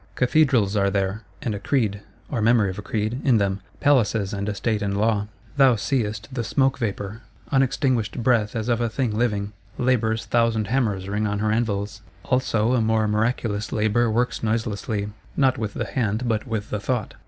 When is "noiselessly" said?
14.41-15.09